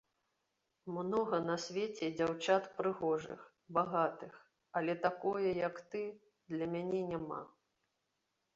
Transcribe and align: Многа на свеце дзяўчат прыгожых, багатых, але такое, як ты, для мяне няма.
Многа 0.95 1.37
на 1.49 1.57
свеце 1.65 2.05
дзяўчат 2.15 2.63
прыгожых, 2.79 3.39
багатых, 3.79 4.33
але 4.81 4.93
такое, 5.07 5.47
як 5.67 5.75
ты, 5.93 6.01
для 6.57 6.65
мяне 6.75 7.07
няма. 7.15 7.41